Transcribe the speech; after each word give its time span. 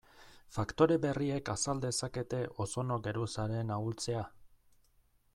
Faktore 0.53 0.95
berriek 1.01 1.51
azal 1.53 1.81
dezakete 1.83 2.39
ozono 2.65 2.97
geruzaren 3.09 3.75
ahultzea? 3.77 4.23